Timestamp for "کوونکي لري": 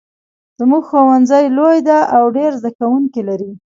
2.79-3.51